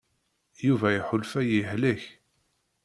Yuba 0.67 0.87
iḥulfa 0.93 1.41
yehlek. 1.49 2.03